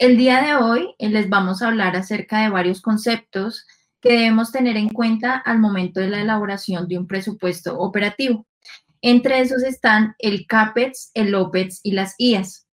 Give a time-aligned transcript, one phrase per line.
[0.00, 3.66] El día de hoy eh, les vamos a hablar acerca de varios conceptos
[4.00, 8.46] que debemos tener en cuenta al momento de la elaboración de un presupuesto operativo.
[9.02, 12.66] Entre esos están el CAPEX, el OPEX y las IAS.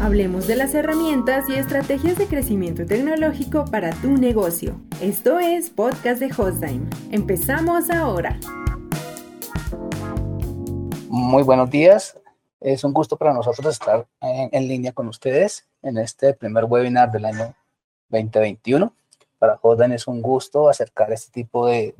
[0.00, 4.80] Hablemos de las herramientas y estrategias de crecimiento tecnológico para tu negocio.
[5.02, 6.88] Esto es Podcast de Hostime.
[7.10, 8.40] Empezamos ahora.
[11.10, 12.18] Muy buenos días.
[12.60, 17.26] Es un gusto para nosotros estar en, línea con ustedes en este primer webinar del
[17.26, 17.54] año
[18.08, 18.92] 2021.
[19.38, 21.94] Para Jodan es un gusto acercar este tipo de,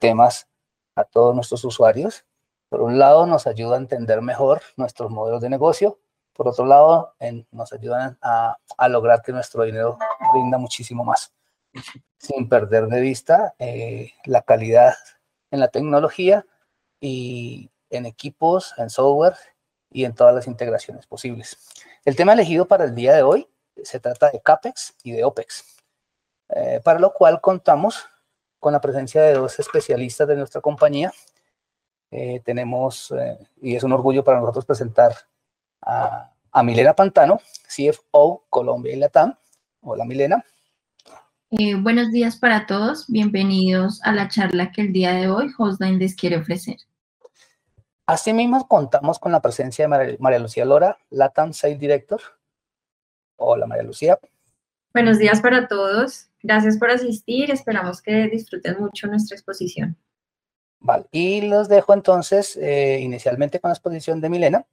[0.00, 0.48] temas
[0.96, 2.24] a todos nuestros usuarios.
[2.68, 6.00] Por un lado, nos ayuda a entender mejor nuestros modelos de negocio.
[6.32, 7.14] Por otro lado,
[7.52, 8.56] nos ayudan a,
[8.88, 9.96] lograr que nuestro dinero
[10.34, 11.32] rinda muchísimo más,
[12.18, 14.94] sin perder de vista eh, la calidad
[15.52, 16.44] en la tecnología
[17.00, 19.36] y en equipos, en software
[19.94, 21.56] y en todas las integraciones posibles.
[22.04, 23.46] El tema elegido para el día de hoy
[23.82, 25.76] se trata de CAPEX y de OPEX,
[26.48, 28.04] eh, para lo cual contamos
[28.58, 31.12] con la presencia de dos especialistas de nuestra compañía.
[32.10, 35.14] Eh, tenemos, eh, y es un orgullo para nosotros presentar
[35.80, 36.30] a,
[36.62, 39.36] Milena Pantano, CFO Colombia y Latam.
[39.80, 40.44] Hola Milena.
[41.82, 46.14] buenos días para todos, bienvenidos a la charla que el día de hoy Hostline les
[46.14, 46.78] quiere ofrecer.
[48.06, 52.20] Asimismo, contamos con la presencia de María, Lucía Lora, Latam Sales Director.
[53.36, 54.18] Hola, María Lucía.
[54.92, 56.28] Buenos días para todos.
[56.42, 57.50] Gracias por asistir.
[57.50, 59.96] Esperamos que disfruten mucho nuestra exposición.
[60.80, 64.66] Vale, y los dejo entonces eh, inicialmente con la exposición de Milena.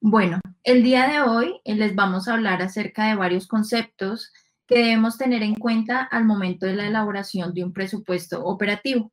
[0.00, 4.30] Bueno, el día de hoy eh, les vamos a hablar acerca de varios conceptos
[4.66, 9.10] que debemos tener en cuenta al momento de la elaboración de un presupuesto operativo.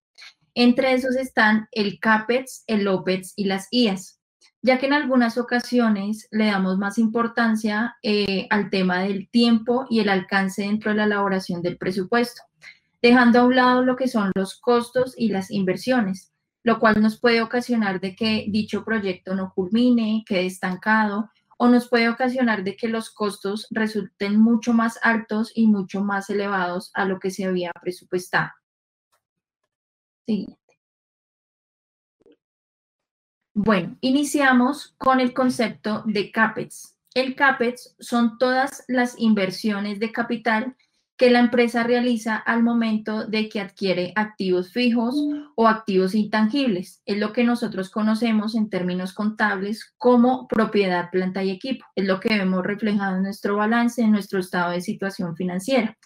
[0.57, 4.21] Entre esos están el CAPEX, el OPEX y las IAS,
[4.61, 9.99] ya que en algunas ocasiones le damos más importancia eh, al tema del tiempo y
[9.99, 12.41] el alcance dentro de la elaboración del presupuesto,
[13.01, 16.31] dejando a un lado lo que son los costos y las inversiones,
[16.63, 21.89] lo cual nos puede ocasionar de que dicho proyecto no culmine, quede estancado o nos
[21.89, 27.03] puede ocasionar de que los costos resulten mucho más altos y mucho más elevados a
[27.03, 28.51] lo que se había presupuestado.
[30.25, 30.57] Siguiente.
[33.53, 36.97] Bueno, iniciamos con el concepto de CAPEX.
[37.13, 40.75] El CAPEX son todas las inversiones de capital
[41.17, 45.15] que la empresa realiza al momento de que adquiere activos fijos
[45.55, 47.01] o activos intangibles.
[47.05, 51.85] Es lo que nosotros conocemos en términos contables como propiedad, planta y equipo.
[51.95, 55.97] Es lo que vemos reflejado en nuestro balance, en nuestro estado de situación financiera.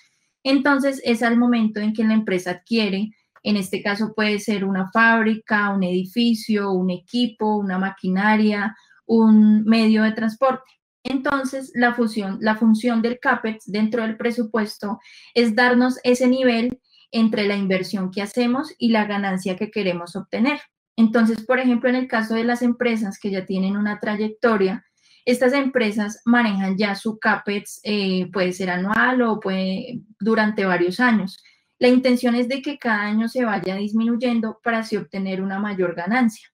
[0.44, 3.10] Entonces, es al momento en que la empresa adquiere
[3.44, 10.04] en este caso puede ser una fábrica, un edificio, un equipo, una maquinaria, un medio
[10.04, 10.70] de transporte.
[11.04, 11.96] Entonces, la,
[12.40, 15.00] la función del CAPEX dentro del presupuesto
[15.34, 16.80] es darnos ese nivel
[17.12, 20.60] entre la inversión que hacemos y la ganancia que queremos obtener.
[20.96, 24.86] Entonces, por ejemplo, en el caso de las empresas que ya tienen una trayectoria,
[25.26, 31.42] estas empresas manejan ya su CAPEX, eh, puede ser anual o puede durante varios años.
[31.80, 35.96] La intención es de que cada año se vaya disminuyendo para así obtener una mayor
[35.96, 36.50] ganancia.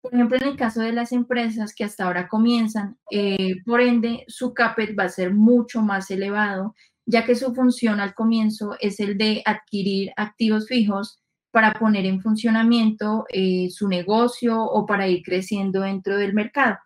[0.00, 4.24] Por ejemplo, en el caso de las empresas que hasta ahora comienzan, eh, por ende,
[4.28, 6.74] su CAPEX va a ser mucho más elevado,
[7.04, 11.22] ya que su función al comienzo es el de adquirir activos fijos
[11.52, 16.78] para poner en funcionamiento eh, su negocio o para ir creciendo dentro del mercado.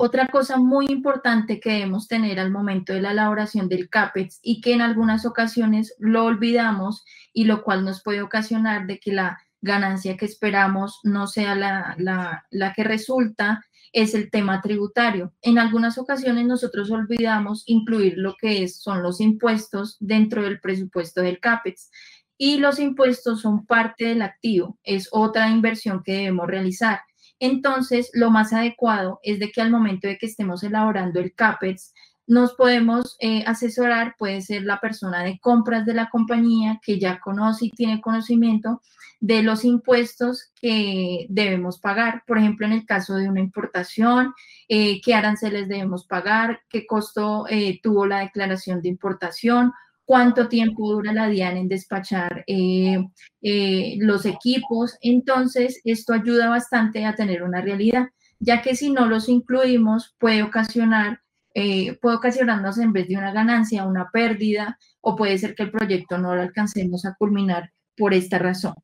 [0.00, 4.60] Otra cosa muy importante que debemos tener al momento de la elaboración del CAPEX y
[4.60, 9.40] que en algunas ocasiones lo olvidamos y lo cual nos puede ocasionar de que la
[9.60, 15.34] ganancia que esperamos no sea la, la, que resulta es el tema tributario.
[15.42, 21.22] En algunas ocasiones nosotros olvidamos incluir lo que es, son los impuestos dentro del presupuesto
[21.22, 21.90] del CAPEX
[22.36, 27.00] y los impuestos son parte del activo, es otra inversión que debemos realizar.
[27.40, 31.92] Entonces, lo más adecuado es de que al momento de que estemos elaborando el CAPEX,
[32.28, 37.20] nos podemos eh, asesorar, puede ser la persona de compras de la compañía que ya
[37.20, 38.82] conoce y tiene conocimiento
[39.18, 42.22] de los impuestos que debemos pagar.
[42.26, 44.34] Por ejemplo, en el caso de una importación,
[44.68, 49.72] eh, qué aranceles debemos pagar, qué costo eh, tuvo la declaración de importación
[50.08, 52.96] cuánto tiempo dura la DIAN en despachar eh,
[53.42, 54.96] eh, los equipos.
[55.02, 58.08] Entonces, esto ayuda bastante a tener una realidad,
[58.38, 61.20] ya que si no los incluimos puede ocasionar,
[61.52, 65.72] eh, puede ocasionarnos en vez de una ganancia, una pérdida, o puede ser que el
[65.72, 68.76] proyecto no lo alcancemos a culminar por esta razón.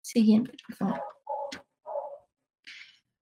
[0.00, 1.00] Siguiente, por favor.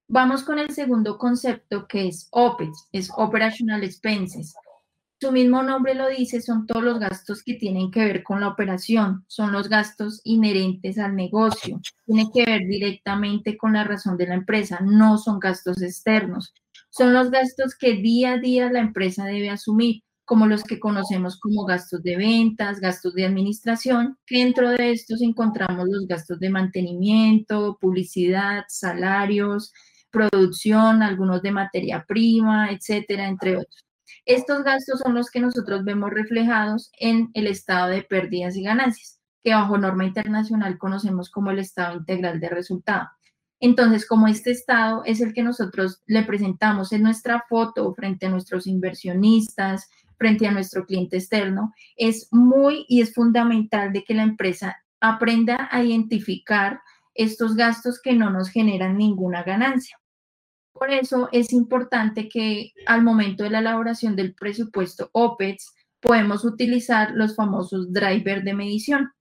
[0.08, 4.54] Vamos con el segundo concepto que es OPEX, es Operational Expenses.
[5.22, 8.48] Su mismo nombre lo dice, son todos los gastos que tienen que ver con la
[8.48, 14.26] operación, son los gastos inherentes al negocio, tiene que ver directamente con la razón de
[14.26, 16.52] la empresa, no son gastos externos,
[16.90, 21.38] son los gastos que día a día la empresa debe asumir, como los que conocemos
[21.38, 27.78] como gastos de ventas, gastos de administración, dentro de estos encontramos los gastos de mantenimiento,
[27.80, 29.72] publicidad, salarios,
[30.10, 33.84] producción, algunos de materia prima, etcétera, entre otros.
[34.24, 39.20] Estos gastos son los que nosotros vemos reflejados en el estado de pérdidas y ganancias,
[39.42, 43.08] que bajo norma internacional conocemos como el estado integral de resultado.
[43.60, 48.28] Entonces, como este estado es el que nosotros le presentamos en nuestra foto frente a
[48.28, 49.88] nuestros inversionistas,
[50.18, 55.68] frente a nuestro cliente externo, es muy y es fundamental de que la empresa aprenda
[55.70, 56.80] a identificar
[57.14, 60.01] estos gastos que no nos generan ninguna ganancia.
[60.82, 67.12] Por eso es importante que al momento de la elaboración del presupuesto OPEX podemos utilizar
[67.12, 69.12] los famosos drivers de medición.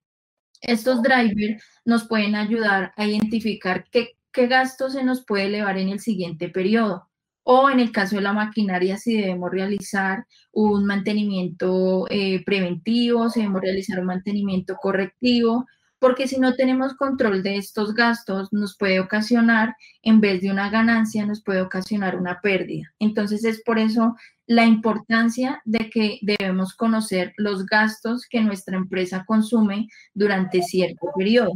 [0.59, 5.89] Estos drivers nos pueden ayudar a identificar qué, qué gasto se nos puede elevar en
[5.89, 7.07] el siguiente periodo
[7.43, 13.41] o en el caso de la maquinaria si debemos realizar un mantenimiento eh, preventivo, si
[13.41, 15.67] debemos realizar un mantenimiento correctivo
[16.01, 20.71] porque si no tenemos control de estos gastos, nos puede ocasionar, en vez de una
[20.71, 22.91] ganancia, nos puede ocasionar una pérdida.
[22.97, 24.15] Entonces es por eso
[24.47, 31.51] la importancia de que debemos conocer los gastos que nuestra empresa consume durante cierto periodo.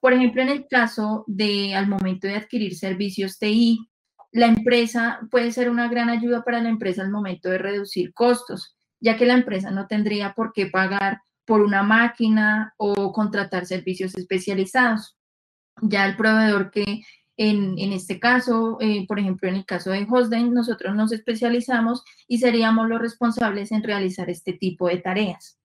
[0.00, 3.88] Por ejemplo, en el caso de al momento de adquirir servicios TI,
[4.32, 8.76] la empresa puede ser una gran ayuda para la empresa al momento de reducir costos,
[9.00, 14.16] ya que la empresa no tendría por qué pagar por una máquina o contratar servicios
[14.16, 15.16] especializados.
[15.80, 17.02] Ya el proveedor que
[17.36, 22.38] en, este caso, eh, por ejemplo, en el caso de Hostden, nosotros nos especializamos y
[22.38, 25.58] seríamos los responsables en realizar este tipo de tareas.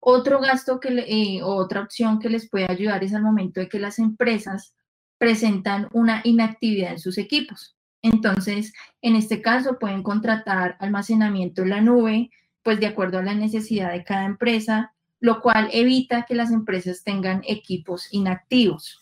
[0.00, 3.78] Otro gasto que, eh, otra opción que les puede ayudar es al momento de que
[3.78, 4.74] las empresas
[5.16, 7.76] presentan una inactividad en sus equipos.
[8.02, 12.30] Entonces, en este caso pueden contratar almacenamiento en la nube,
[12.64, 14.91] pues de acuerdo a la necesidad de cada empresa,
[15.22, 19.00] lo cual evita que las empresas tengan equipos inactivos.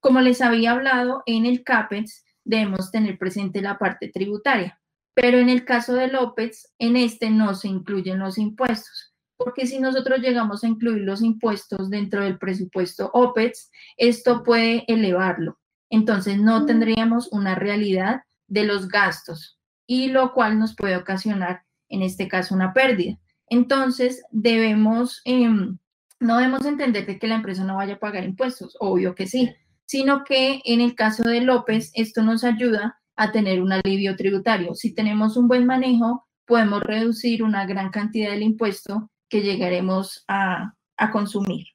[0.00, 4.80] Como les había hablado, en el CAPEX debemos tener presente la parte tributaria,
[5.12, 9.78] pero en el caso del OPEX, en este no se incluyen los impuestos, porque si
[9.78, 15.58] nosotros llegamos a incluir los impuestos dentro del presupuesto OPEX, esto puede elevarlo.
[15.90, 16.66] Entonces no mm.
[16.66, 22.54] tendríamos una realidad de los gastos y lo cual nos puede ocasionar, en este caso,
[22.54, 23.18] una pérdida.
[23.48, 25.78] Entonces, debemos, em,
[26.20, 29.54] no debemos entender de que la empresa no vaya a pagar impuestos, obvio que sí,
[29.86, 34.74] sino que en el caso de López, esto nos ayuda a tener un alivio tributario.
[34.74, 40.74] Si tenemos un buen manejo, podemos reducir una gran cantidad del impuesto que llegaremos a,
[41.12, 41.66] consumir.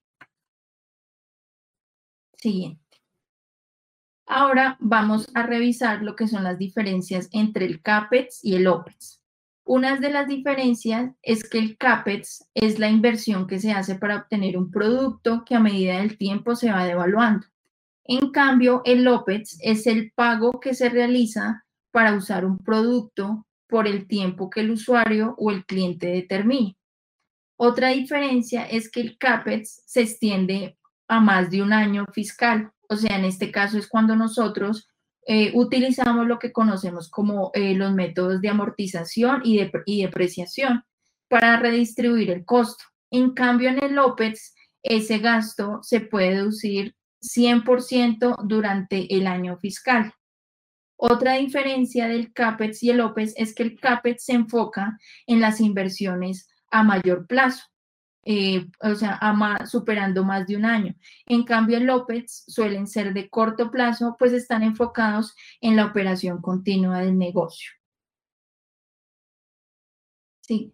[2.37, 2.81] Siguiente.
[4.25, 9.20] Ahora vamos a revisar lo que son las diferencias entre el CAPEX y el OPEX.
[9.63, 14.17] Una de las diferencias es que el CAPEX es la inversión que se hace para
[14.17, 17.47] obtener un producto que a medida del tiempo se va devaluando.
[18.03, 23.87] En cambio, el OPEX es el pago que se realiza para usar un producto por
[23.87, 26.75] el tiempo que el usuario o el cliente determine.
[27.55, 30.77] Otra diferencia es que el CAPEX se extiende
[31.07, 32.71] a más de un año fiscal.
[32.89, 34.89] O sea, en este caso es cuando nosotros
[35.27, 40.83] eh, utilizamos lo que conocemos como eh, los métodos de amortización y, de, depreciación
[41.27, 42.83] para redistribuir el costo.
[43.11, 50.13] En cambio, en el OPEX, ese gasto se puede deducir 100% durante el año fiscal.
[50.97, 55.59] Otra diferencia del CAPEX y el OPEX es que el CAPEX se enfoca en las
[55.59, 57.70] inversiones a mayor plazo.
[58.23, 59.19] Eh, o sea,
[59.65, 60.95] superando más de un año.
[61.25, 66.41] En cambio, el OPEX suelen ser de corto plazo, pues están enfocados en la operación
[66.41, 67.71] continua del negocio.
[70.41, 70.73] Sí.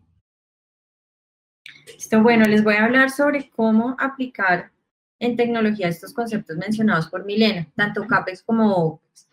[1.86, 4.72] Listo, bueno, les voy a hablar sobre cómo aplicar
[5.20, 9.27] en tecnología estos conceptos mencionados por Milena, tanto CAPEX como OPEX.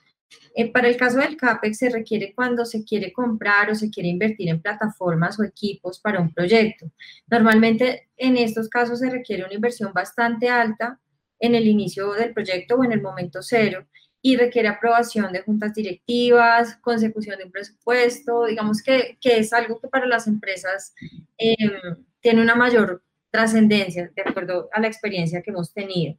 [0.54, 4.08] Eh, para el caso del CAPEX se requiere cuando se quiere comprar o se quiere
[4.08, 6.90] invertir en plataformas o equipos para un proyecto.
[7.26, 11.00] Normalmente en estos casos se requiere una inversión bastante alta
[11.40, 13.86] en el inicio del proyecto o en el momento cero
[14.22, 19.88] y requiere aprobación de juntas directivas, consecución de un presupuesto, digamos que, es algo que
[19.88, 20.94] para las empresas
[21.36, 26.16] em, tiene una mayor trascendencia de acuerdo a la experiencia que hemos tenido.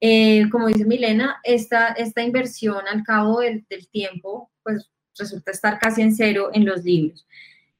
[0.00, 6.00] Eh, como dice Milena, esta, esta inversión al cabo del, tiempo, pues resulta estar casi
[6.00, 7.26] en cero en los libros.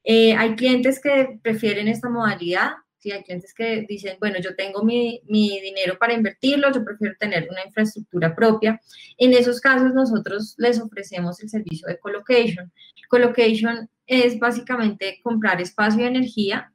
[0.04, 3.10] Eh, hay clientes que prefieren esta modalidad, ¿sí?
[3.12, 7.48] hay clientes que dicen, bueno, yo tengo mi, mi, dinero para invertirlo, yo prefiero tener
[7.50, 8.78] una infraestructura propia.
[9.16, 12.70] En esos casos nosotros les ofrecemos el servicio de colocation.
[13.08, 16.70] Colocation es básicamente comprar espacio y energía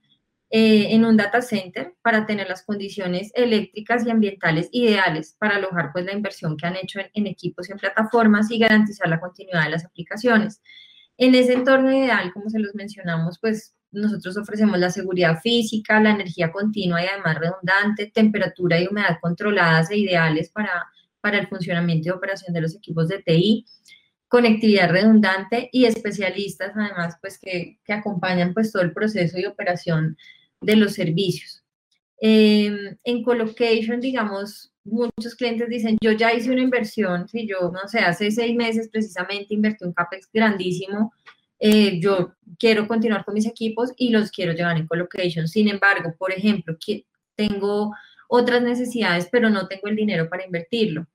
[0.51, 5.89] eh, en un data center para tener las condiciones eléctricas y ambientales ideales para alojar
[5.91, 9.63] pues la inversión que han hecho en, equipos y en plataformas y garantizar la continuidad
[9.63, 10.61] de las aplicaciones.
[11.17, 16.11] En ese entorno ideal, como se los mencionamos, pues nosotros ofrecemos la seguridad física, la
[16.11, 20.85] energía continua y además redundante, temperatura y humedad controladas e ideales para,
[21.21, 23.65] para el funcionamiento y operación de los equipos de TI,
[24.27, 30.17] conectividad redundante y especialistas además pues que, que acompañan pues todo el proceso y operación
[30.61, 31.63] de los servicios.
[32.17, 37.87] Em, en colocation, digamos, muchos clientes dicen, yo ya hice una inversión, si yo, no
[37.87, 41.13] sé, hace seis meses precisamente invertí un CAPEX grandísimo,
[41.59, 45.47] eh, yo quiero continuar con mis equipos y los quiero llevar en colocation.
[45.47, 47.05] Sin embargo, por ejemplo, que
[47.35, 47.93] tengo
[48.27, 51.07] otras necesidades, pero no tengo el dinero para invertirlo.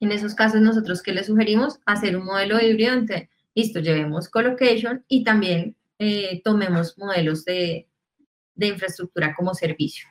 [0.00, 1.80] En esos casos, nosotros, ¿qué les sugerimos?
[1.86, 7.88] Hacer un modelo híbrido entre, listo, llevemos colocation y también eh, tomemos modelos de,
[8.54, 10.08] de infraestructura como servicio.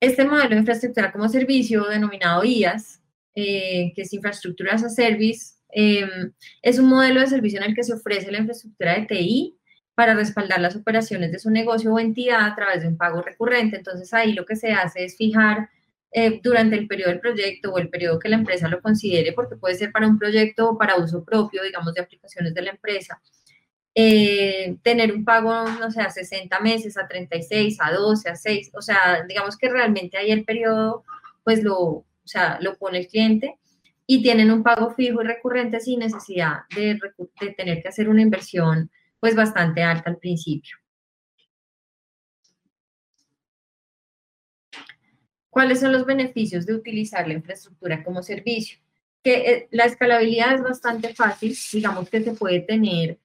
[0.00, 3.02] Este modelo de infraestructura como servicio, denominado IAS,
[3.34, 6.32] eh, que es Infrastructura as a Service, em,
[6.62, 9.58] es un modelo de servicio en el que se ofrece la infraestructura de TI
[9.94, 13.76] para respaldar las operaciones de su negocio o entidad a través de un pago recurrente.
[13.76, 15.68] Entonces ahí lo que se hace es fijar
[16.10, 19.56] eh, durante el periodo del proyecto o el periodo que la empresa lo considere, porque
[19.56, 23.20] puede ser para un proyecto o para uso propio, digamos, de aplicaciones de la empresa,
[23.94, 28.70] eh, tener un pago, no sé, a 60 meses, a 36, a 12, a 6,
[28.74, 31.04] o sea, digamos que realmente ahí el periodo,
[31.44, 33.58] pues lo, o sea, lo pone el cliente
[34.06, 36.98] y tienen un pago fijo y recurrente sin necesidad de,
[37.40, 40.76] de tener que hacer una inversión, pues bastante alta al principio.
[45.58, 48.78] ¿Cuáles son los beneficios de utilizar la infraestructura como servicio?
[49.24, 53.18] Que eh, la escalabilidad es bastante fácil, digamos que se puede tener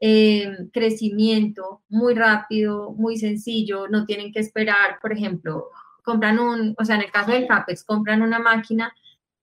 [0.00, 5.68] eh, crecimiento muy rápido, muy sencillo, no tienen que esperar, por ejemplo,
[6.02, 8.92] compran un, o sea, en el caso del CAPEX, compran una máquina,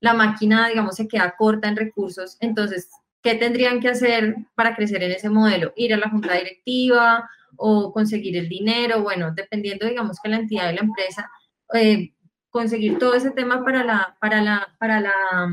[0.02, 2.90] la máquina, digamos, se queda corta en recursos, entonces,
[3.22, 5.72] ¿qué tendrían que hacer para crecer en ese modelo?
[5.78, 10.68] Ir a la junta directiva o conseguir el dinero, bueno, dependiendo, digamos, que la entidad
[10.68, 11.32] de la empresa,
[11.74, 12.12] eh,
[12.54, 15.50] conseguir todo ese tema para la, para la, para la,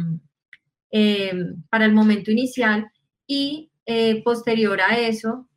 [0.90, 1.33] eh,
[1.71, 2.92] para el momento inicial
[3.26, 5.49] y eh, posterior a eso,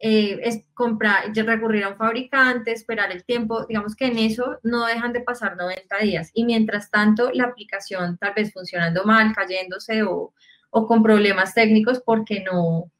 [0.00, 4.84] eh, es comprar, recurrir a un fabricante, esperar el tiempo, digamos que en eso no
[4.84, 6.30] dejan de pasar 90 días.
[6.34, 10.34] Y mientras tanto, la aplicación tal vez funcionando mal, cayéndose o,
[10.70, 12.90] o con problemas técnicos porque no,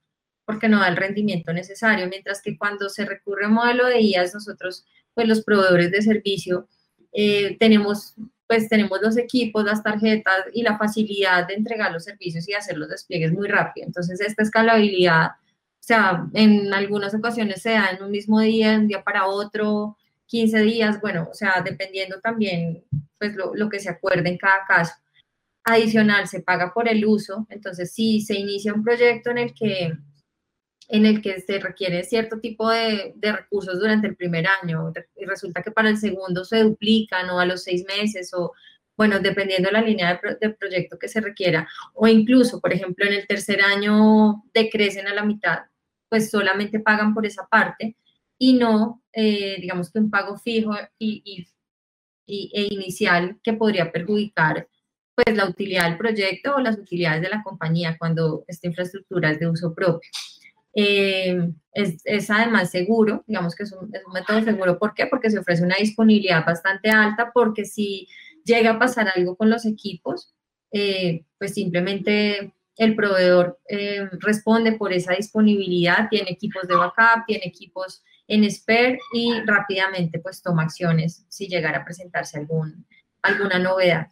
[0.45, 2.07] porque no da el rendimiento necesario.
[2.07, 6.03] Mientras que cuando se recurre a un modelo de IAS, nosotros, pues los proveedores de
[6.03, 6.69] servicio,
[7.15, 8.15] eh, tenemos
[8.47, 12.77] pues tenemos los equipos, las tarjetas y la facilidad de entregar los servicios y hacer
[12.77, 13.87] los despliegues muy rápido.
[13.87, 18.89] Entonces, esta escalabilidad, o sea, en algunas ocasiones se da en un mismo día, un
[18.89, 22.85] día para otro, 15 días, bueno, o sea, dependiendo también,
[23.19, 24.95] pues, lo, lo que se acuerde en cada caso.
[25.65, 29.95] Adicional, se paga por el uso, entonces, si se inicia un proyecto en el que
[30.89, 35.63] en el que se requiere cierto tipo de, recursos durante el primer año y resulta
[35.63, 38.53] que para el segundo se duplican o a los seis meses o,
[38.97, 43.15] bueno, dependiendo de la línea de, proyecto que se requiera o incluso, por ejemplo, en
[43.15, 45.61] el tercer año decrecen a la mitad,
[46.09, 47.97] pues solamente pagan por esa parte
[48.39, 51.47] y no, eh, digamos que un pago fijo y,
[52.27, 54.69] e inicial que podría perjudicar
[55.15, 59.39] pues la utilidad del proyecto o las utilidades de la compañía cuando esta infraestructura es
[59.39, 60.11] de uso propio.
[60.75, 64.79] Eh, es, además seguro, digamos que es un, método seguro.
[64.79, 65.07] ¿Por qué?
[65.07, 68.09] Porque se ofrece una disponibilidad bastante alta, porque si
[68.45, 70.35] llega a pasar algo con los equipos,
[70.73, 77.47] eh, pues simplemente el proveedor eh, responde por esa disponibilidad, tiene equipos de backup, tiene
[77.47, 82.87] equipos en spare y rápidamente pues toma acciones si llegara a presentarse algún,
[83.23, 84.09] alguna novedad.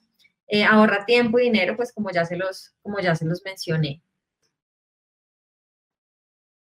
[0.68, 4.02] ahorra tiempo y dinero, pues como ya se los, como ya se los mencioné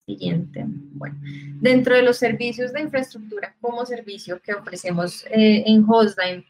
[0.09, 0.65] siguiente.
[0.67, 1.15] Bueno,
[1.61, 6.45] dentro de los servicios de infraestructura como servicio que ofrecemos eh, en Hostime,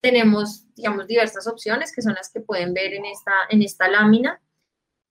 [0.00, 4.40] tenemos, digamos, diversas opciones que son las que pueden ver en esta, en esta lámina.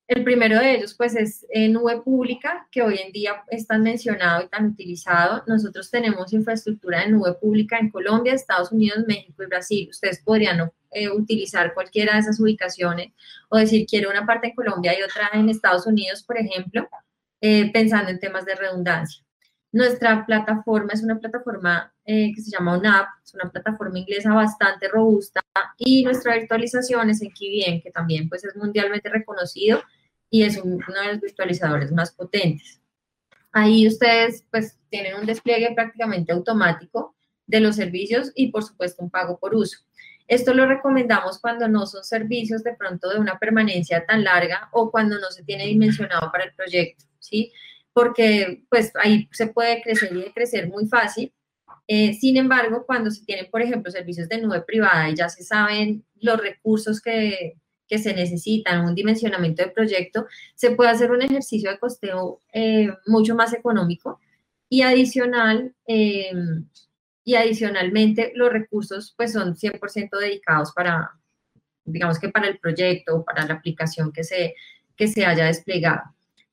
[0.08, 3.82] El primero de ellos, pues, es en nube pública, que hoy en día es tan
[3.82, 5.44] mencionado y tan utilizado.
[5.48, 9.88] Nosotros tenemos infraestructura de nube pública en Colombia, Estados Unidos, México y Brasil.
[9.90, 13.12] Ustedes podrían eh, utilizar cualquiera de esas ubicaciones
[13.50, 16.88] o decir, quiero una parte en Colombia y otra en Estados Unidos, por ejemplo,
[17.42, 19.24] eh, pensando en temas de redundancia.
[19.72, 24.88] Nuestra plataforma es una plataforma eh, que se llama ONAP, es una plataforma inglesa bastante
[24.88, 25.42] robusta
[25.78, 29.82] y nuestra virtualización es en KVM, que también pues, es mundialmente reconocido
[30.30, 32.82] y es uno de los virtualizadores más potentes.
[33.52, 37.16] Ahí ustedes pues tienen un despliegue prácticamente automático
[37.46, 39.80] de los servicios y por supuesto un pago por uso.
[40.28, 44.92] Esto lo recomendamos cuando no son servicios de pronto de una permanencia tan larga o
[44.92, 47.52] cuando no se tiene dimensionado para el proyecto, ¿sí?
[47.94, 51.34] Porque pues ahí se puede crecer y crecer muy fácil.
[51.88, 55.44] Eh, sin embargo, cuando se tienen, por ejemplo, servicios de nube privada y ya se
[55.44, 57.58] saben los recursos que,
[57.88, 62.90] que se necesitan, un dimensionamiento de proyecto, se puede hacer un ejercicio de costeo eh,
[63.06, 64.20] mucho más económico
[64.70, 66.32] y adicional, eh,
[67.24, 71.12] y adicionalmente los recursos pues son 100% dedicados para,
[71.84, 74.56] digamos que para el proyecto o para la aplicación que se,
[74.96, 76.04] que se haya desplegado.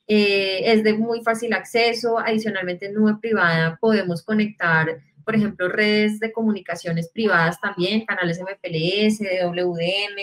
[0.06, 6.20] Eh, es de muy fácil acceso, adicionalmente en nube privada podemos conectar por ejemplo, redes
[6.20, 10.18] de comunicaciones privadas también, canales MPLS, WDM,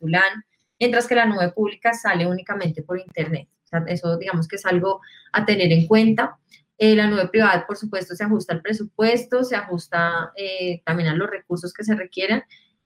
[0.00, 0.44] LAN
[0.80, 3.48] mientras que la nube pública sale únicamente por Internet.
[3.86, 5.00] eso digamos que es algo
[5.32, 6.38] a tener en cuenta.
[6.78, 11.14] Eh, la nube privada, por supuesto, se ajusta al presupuesto, se ajusta eh, también a
[11.14, 12.42] los recursos que se requieran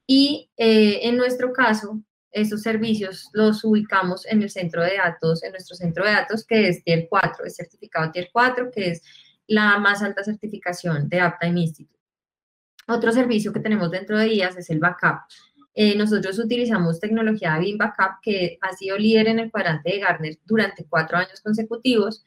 [0.06, 5.76] y en nuestro caso, esos servicios los ubicamos en el centro de datos, en nuestro
[5.76, 9.02] centro de datos que es Tier 4, es certificado Tier 4, que es
[9.46, 11.98] la más alta certificación de Uptime Institute.
[12.86, 15.20] Otro servicio que tenemos dentro de IAS es el backup.
[15.74, 20.38] Eh, nosotros utilizamos tecnología BIM Backup, que ha sido líder en el cuadrante de Gartner
[20.44, 22.24] durante cuatro años consecutivos.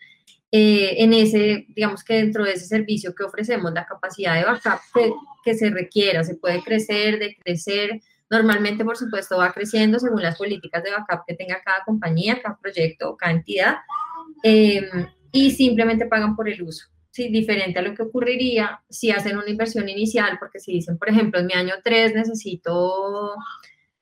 [0.52, 4.80] Eh, en ese, digamos que dentro de ese servicio que ofrecemos, la capacidad de backup
[4.94, 8.02] que, que se requiera, se puede crecer, decrecer.
[8.30, 12.58] Normalmente, por supuesto, va creciendo según las políticas de backup que tenga cada compañía, cada
[12.58, 13.76] proyecto o cada entidad.
[14.44, 14.82] Eh,
[15.32, 16.86] y simplemente pagan por el uso.
[17.12, 21.10] Sí, diferente a lo que ocurriría si hacen una inversión inicial, porque si dicen, por
[21.10, 23.36] ejemplo, en mi año 3 necesito,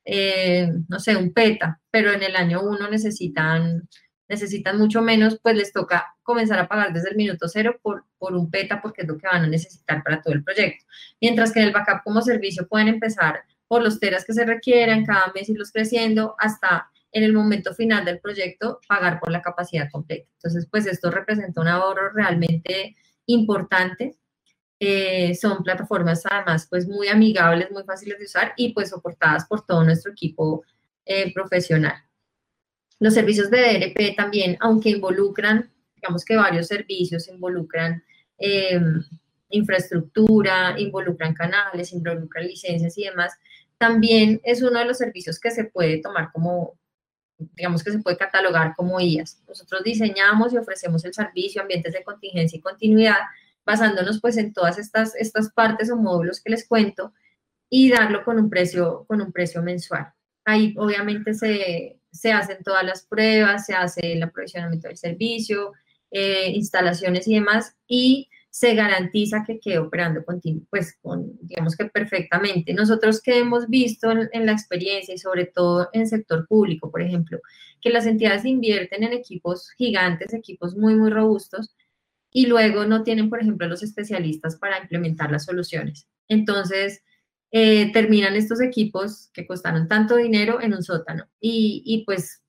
[0.04, 3.86] eh, no sé, un PETA, pero en el año 1 necesitan,
[4.28, 8.34] necesitan mucho menos, pues les toca comenzar a pagar desde el minuto cero por, por
[8.34, 10.84] un PETA, porque es lo que van a necesitar para todo el proyecto.
[11.20, 15.06] Mientras que en el backup como servicio pueden empezar por los teras que se requieran,
[15.06, 19.88] cada mes irlos creciendo hasta en el momento final del proyecto pagar por la capacidad
[19.90, 20.28] completa.
[20.34, 24.18] Entonces, pues esto representa un ahorro realmente importante.
[24.78, 29.64] Eh, son plataformas además pues muy amigables, muy fáciles de usar y pues soportadas por
[29.64, 30.64] todo nuestro equipo
[31.06, 31.94] eh, profesional.
[32.98, 38.04] Los servicios de DRP también, aunque involucran, digamos que varios servicios, involucran
[38.36, 39.02] em,
[39.48, 43.32] infraestructura, involucran canales, involucran licencias y demás,
[43.82, 46.78] también es uno de los servicios que se puede tomar como
[47.36, 49.42] digamos que se puede catalogar como IAS.
[49.48, 53.16] Nosotros diseñamos y ofrecemos el servicio, ambientes de contingencia y continuidad,
[53.66, 57.12] basándonos pues en todas estas, estas partes o módulos que les cuento
[57.68, 60.12] y darlo con un precio, con un precio mensual.
[60.44, 65.72] Ahí obviamente se, se hacen todas las pruebas, se hace el aprovisionamiento del servicio,
[66.12, 70.98] eh, instalaciones y demás, y se garantiza que quede operando continuo, pues
[71.40, 72.74] digamos que perfectamente.
[72.74, 77.38] Nosotros que hemos visto en, la experiencia y sobre todo en sector público, por ejemplo,
[77.80, 81.74] que las entidades invierten en equipos gigantes, equipos muy, muy robustos,
[82.30, 86.06] y luego no tienen, por ejemplo, los especialistas para implementar las soluciones.
[86.28, 87.02] Entonces,
[87.52, 92.42] eh, terminan estos equipos que costaron tanto dinero en un sótano y, y, pues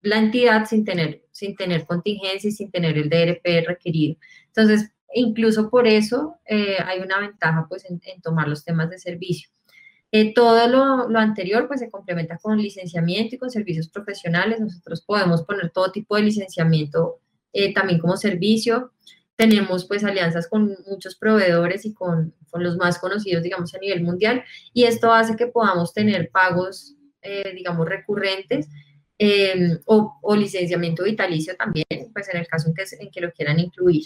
[0.00, 4.16] la entidad sin tener, sin tener contingencia y sin tener el DRP requerido.
[4.46, 9.50] Entonces, incluso por eso eh, hay una ventaja pues, en, tomar los temas de servicio.
[10.12, 10.66] Eh, todo
[11.08, 14.60] lo, anterior pues, se complementa con licenciamiento y con servicios profesionales.
[14.60, 17.20] Nosotros podemos poner todo tipo de licenciamiento
[17.52, 18.92] eh, también como servicio.
[19.36, 24.02] Tenemos pues alianzas con muchos proveedores y con, con, los más conocidos, digamos, a nivel
[24.02, 24.44] mundial.
[24.74, 26.94] Y esto hace que podamos tener pagos,
[27.54, 28.68] digamos, recurrentes
[29.86, 33.60] o, o, licenciamiento vitalicio también, pues en el caso en que, en que lo quieran
[33.60, 34.04] incluir.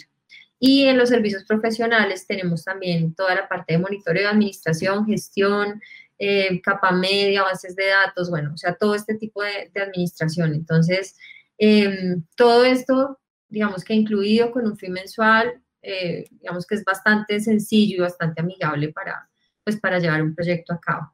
[0.59, 5.81] Y en los servicios profesionales tenemos también toda la parte de monitoreo administración, gestión,
[6.17, 10.53] eh, capa media, bases de datos, bueno, o sea, todo este tipo de, administración.
[10.53, 11.17] Entonces,
[11.57, 17.39] em, todo esto, digamos que incluido con un fin mensual, eh, digamos que es bastante
[17.39, 19.29] sencillo y bastante amigable para,
[19.63, 21.11] pues, para llevar un proyecto a cabo.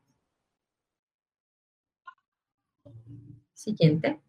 [3.53, 4.19] Siguiente.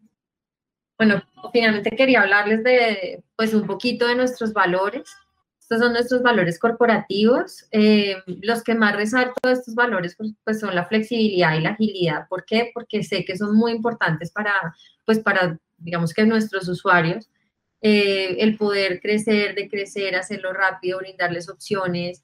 [0.97, 5.03] Bueno, finalmente quería hablarles de, pues, un poquito de nuestros valores.
[5.59, 7.65] Estos son nuestros valores corporativos.
[7.71, 11.69] Eh, los que más resalto de estos valores pues, pues, son la flexibilidad y la
[11.71, 12.27] agilidad.
[12.29, 12.71] ¿Por qué?
[12.73, 14.53] Porque sé que son muy importantes para,
[15.05, 17.29] pues, para digamos que nuestros usuarios.
[17.81, 22.23] Eh, el poder crecer, de crecer, hacerlo rápido, brindarles opciones,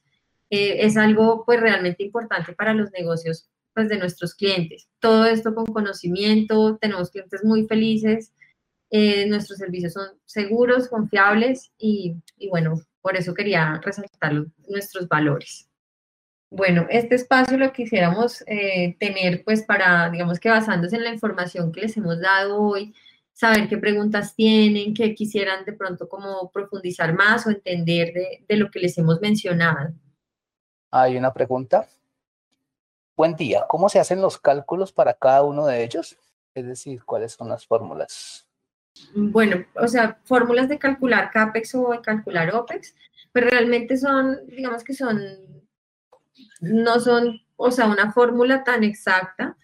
[0.50, 4.88] eh, es algo pues realmente importante para los negocios pues de nuestros clientes.
[5.00, 8.34] Todo esto con conocimiento, tenemos clientes muy felices,
[8.90, 12.16] eh, nuestros servicios son seguros, confiables y,
[12.50, 14.34] bueno, por eso quería resaltar
[14.68, 15.70] nuestros valores.
[16.52, 21.72] Bueno, este espacio lo quisiéramos eh, tener pues para, digamos que basándose en la información
[21.72, 22.96] que les hemos dado hoy,
[23.34, 28.58] saber qué preguntas tienen, qué quisieran de pronto como profundizar más o entender de, de
[28.58, 29.94] lo que les hemos mencionado.
[30.90, 31.88] Hay una pregunta.
[33.16, 36.18] Buen día, ¿cómo se hacen los cálculos para cada uno de ellos?
[36.56, 38.49] Es decir, ¿cuáles son las fórmulas?
[39.14, 42.96] Bueno, o sea, fórmulas de calcular CAPEX o de calcular OPEX,
[43.32, 45.22] pero pues realmente son, digamos que son,
[46.62, 49.58] no son, o sea, una fórmula tan exacta.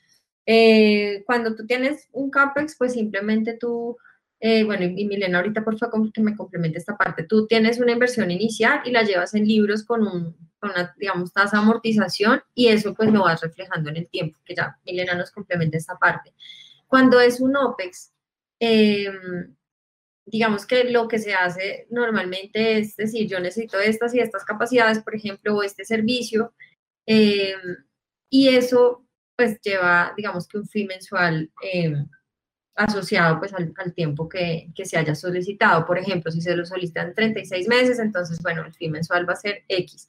[0.45, 3.97] Eh, cuando tú tienes un CAPEX, pues simplemente tú,
[4.39, 7.91] eh, bueno, y Milena ahorita por favor que me complemente esta parte, tú tienes una
[7.91, 12.41] inversión inicial y la llevas en libros con, un, con una, digamos, tasa de amortización
[12.53, 15.97] y eso pues lo vas reflejando en el tiempo, que ya Milena nos complementa esta
[15.97, 16.33] parte.
[16.87, 18.11] Cuando es un OPEX,
[18.59, 19.55] Em,
[20.25, 24.99] digamos que lo que se hace normalmente es decir, yo necesito estas y estas capacidades,
[24.99, 26.53] por ejemplo, o este servicio,
[27.05, 27.59] em,
[28.29, 32.07] y eso pues lleva, digamos que un fee mensual em,
[32.75, 35.85] asociado pues al, tiempo que, se haya solicitado.
[35.85, 39.37] Por ejemplo, si se lo solicitan 36 meses, entonces, bueno, el fee mensual va a
[39.37, 40.07] ser X.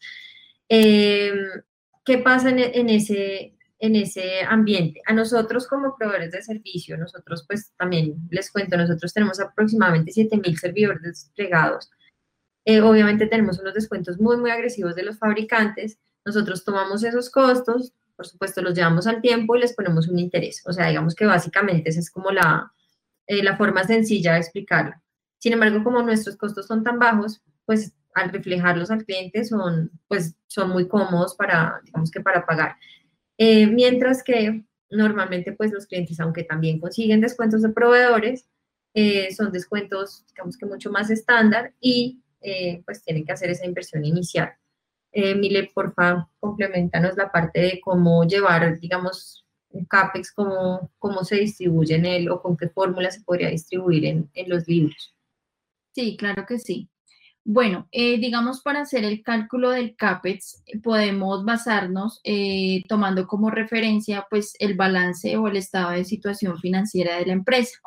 [0.69, 3.56] ¿Qué pasa en ese,
[3.87, 5.01] en ese ambiente.
[5.07, 10.57] A nosotros como proveedores de servicio, nosotros pues también les cuento, nosotros tenemos aproximadamente 7.000
[10.57, 11.91] servidores desplegados.
[12.65, 15.99] Eh, obviamente tenemos unos descuentos muy, muy agresivos de los fabricantes.
[16.25, 20.63] Nosotros tomamos esos costos, por supuesto los llevamos al tiempo y les ponemos un interés.
[20.67, 22.73] O sea, digamos que básicamente esa es como la,
[23.27, 24.95] eh, la forma sencilla de explicarlo.
[25.39, 30.35] Sin embargo, como nuestros costos son tan bajos, pues al reflejarlos al cliente son, pues,
[30.47, 32.77] son muy cómodos para, digamos que para pagar.
[33.39, 38.49] Eh, mientras que normalmente pues los clientes, aunque también consiguen descuentos de proveedores,
[38.95, 43.67] eh, son descuentos, digamos que mucho más estándar y eh, pues tienen que hacer esa
[43.67, 44.53] inversión inicial.
[45.13, 51.95] Mile, porfa, complementanos la parte de cómo llevar, digamos, un CAPEX, cómo, cómo se distribuye
[51.95, 55.15] en él o con qué fórmula se podría distribuir en, en los libros.
[55.95, 56.91] Sí, claro que sí.
[57.49, 64.27] Bueno, eh, digamos para hacer el cálculo del CAPEX podemos basarnos eh, tomando como referencia
[64.29, 67.79] pues el balance o el estado de situación financiera de la empresa.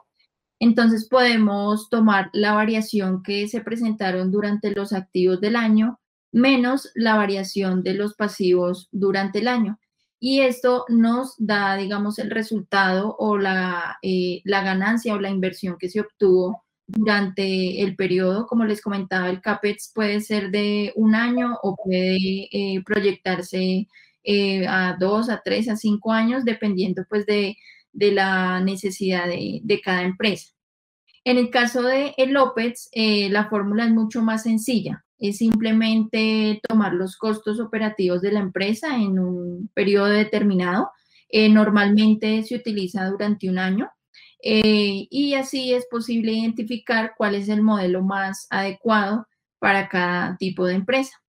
[0.59, 5.99] Entonces podemos tomar la variación que se presentaron durante los activos del año
[6.31, 9.77] menos la variación de los pasivos durante el año.
[10.21, 15.89] Y esto nos da, digamos, el resultado o eh, la ganancia o la inversión que
[15.89, 21.57] se obtuvo durante el periodo, como les comentaba, el CAPEX puede ser de un año
[21.61, 23.87] o puede eh, proyectarse
[24.23, 27.57] eh, a dos, a tres, a cinco años, dependiendo pues de,
[27.93, 30.51] la necesidad de, cada empresa.
[31.23, 35.05] En el caso de el OPEX, eh, la fórmula es mucho más sencilla.
[35.19, 40.89] Es simplemente tomar los costos operativos de la empresa en un periodo determinado.
[41.31, 43.91] normalmente se utiliza durante un año
[44.41, 49.27] eh, y así es posible identificar cuál es el modelo más adecuado
[49.59, 51.21] para cada tipo de empresa.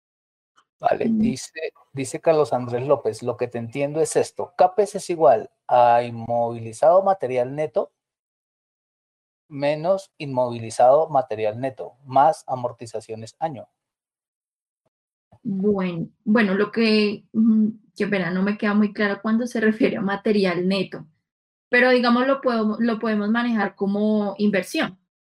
[0.79, 5.49] Vale, dice, dice Carlos Andrés López, lo que te entiendo es esto, CAPES es igual
[5.67, 7.91] a inmovilizado material neto
[9.49, 13.67] menos inmovilizado material neto, más amortizaciones año.
[15.41, 17.25] Bueno, bueno, lo que,
[17.95, 21.05] que pena, no me queda muy claro cuando se refiere a material neto
[21.69, 24.97] pero digamos lo podemos, lo podemos manejar como inversión.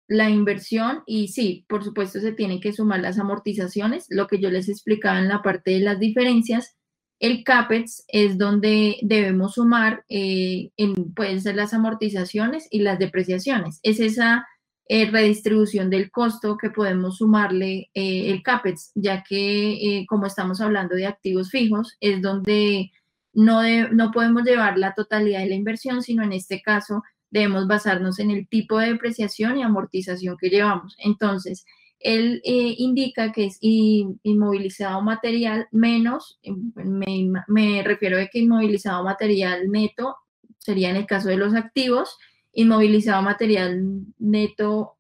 [0.09, 4.51] La inversión y sí, por supuesto se tienen que sumar las amortizaciones, lo que yo
[4.51, 6.77] les explicaba en la parte de las diferencias.
[7.21, 13.79] El CAPEX es donde debemos sumar, eh, en, pueden ser las amortizaciones y las depreciaciones.
[13.83, 14.47] Es esa
[14.89, 20.97] eh, redistribución del costo que podemos sumarle eh, el CAPEX, ya que como estamos hablando
[20.97, 22.91] de activos fijos, es donde
[23.33, 23.63] no,
[23.93, 28.31] no podemos llevar la totalidad de la inversión, sino en este caso debemos basarnos en
[28.31, 30.97] el tipo de depreciación y amortización que llevamos.
[30.99, 31.65] Entonces,
[32.01, 36.41] él eh, indica que es inmovilizado material menos,
[36.75, 40.17] me, me, refiero a que inmovilizado material neto
[40.59, 42.19] sería en el caso de los activos
[42.53, 44.97] inmovilizado material neto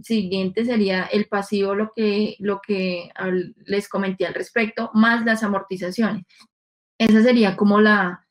[0.00, 3.10] siguiente sería el pasivo, lo que, lo que
[3.66, 6.24] les comenté al respecto, más las amortizaciones.
[7.02, 8.28] Esa sería como la,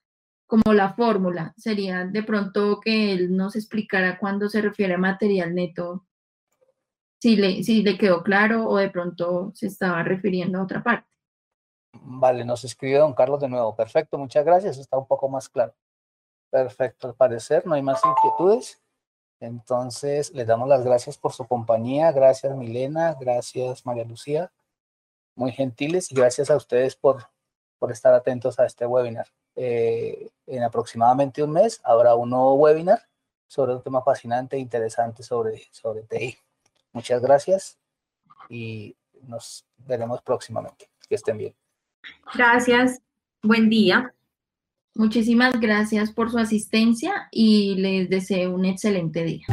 [0.48, 1.54] como la fórmula.
[1.58, 6.06] Sería de pronto que él nos explicara cuando se refiere a material neto,
[7.20, 11.10] si le, si le quedó claro o de pronto se estaba refiriendo a otra parte.
[11.92, 13.76] Vale, nos escribe don Carlos de nuevo.
[13.76, 14.78] Perfecto, muchas gracias.
[14.78, 15.76] Está un poco más claro.
[16.50, 18.82] Perfecto, al parecer no hay más inquietudes.
[19.42, 22.14] Entonces, les damos las gracias por su compañía.
[22.14, 23.18] Gracias, Milena.
[23.20, 24.50] Gracias, María Lucía.
[25.36, 27.26] Muy gentiles gracias a ustedes por,
[27.82, 29.26] por estar atentos a este webinar.
[29.56, 33.02] Eh, en aproximadamente un mes habrá un nuevo webinar
[33.48, 36.38] sobre un tema fascinante e interesante sobre, sobre TI.
[36.94, 37.80] Muchas gracias
[38.50, 40.92] y nos veremos próximamente.
[41.10, 41.56] Que estén bien.
[42.36, 43.02] Gracias.
[43.42, 44.14] Buen día.
[44.94, 49.48] Muchísimas gracias por su asistencia y les deseo un excelente día.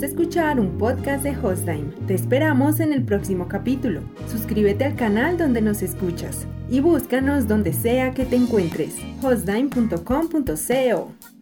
[0.00, 1.92] De escuchar un podcast de Hostime.
[2.08, 4.00] Te esperamos en el próximo capítulo.
[4.28, 8.96] Suscríbete al canal donde nos escuchas y búscanos donde sea que te encuentres.
[9.22, 11.33] hostime.com.co